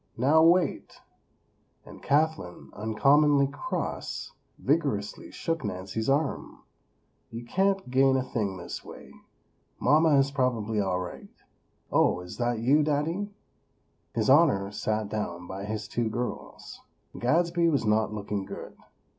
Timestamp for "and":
1.85-2.01